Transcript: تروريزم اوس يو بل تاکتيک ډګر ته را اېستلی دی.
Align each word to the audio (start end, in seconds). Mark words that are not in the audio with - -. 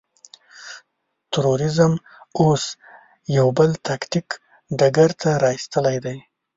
تروريزم 1.31 1.93
اوس 2.39 2.63
يو 3.37 3.47
بل 3.57 3.69
تاکتيک 3.87 4.27
ډګر 4.79 5.09
ته 5.21 5.29
را 5.41 5.49
اېستلی 5.55 5.97
دی. 6.05 6.17